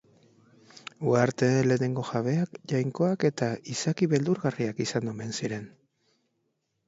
Uharteen 1.09 1.67
lehenengo 1.71 2.05
jabeak 2.11 2.55
jainkoak 2.71 3.27
eta 3.29 3.51
izaki 3.75 4.09
beldurgarriak 4.13 4.83
izan 4.87 5.11
omen 5.13 5.37
ziren. 5.41 5.69